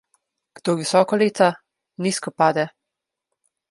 [0.59, 1.51] Kdor visoko leta,
[2.07, 2.69] nizko pade.